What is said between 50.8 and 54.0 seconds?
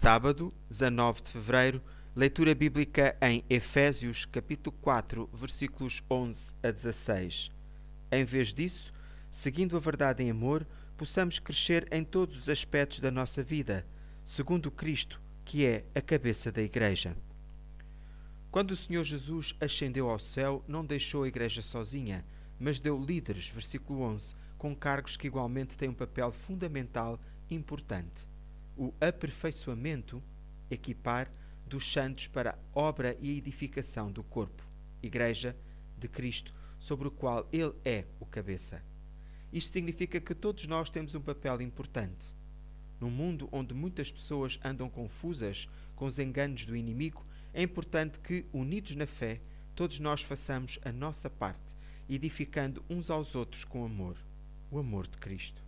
a nossa parte, edificando uns aos outros com